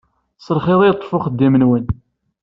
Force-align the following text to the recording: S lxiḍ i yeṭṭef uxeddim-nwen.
S 0.39 0.47
lxiḍ 0.57 0.81
i 0.83 0.87
yeṭṭef 0.87 1.11
uxeddim-nwen. 1.17 1.85